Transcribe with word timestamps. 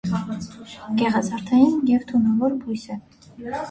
Գեղազարդային 1.03 1.79
և 1.93 2.11
թունավոր 2.11 2.61
բույս 2.67 2.91
է։ 2.99 3.03